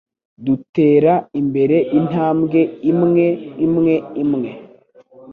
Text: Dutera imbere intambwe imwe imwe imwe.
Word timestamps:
Dutera 0.45 1.13
imbere 1.41 1.77
intambwe 1.99 2.59
imwe 2.91 3.27
imwe 3.65 3.95
imwe. 4.23 4.51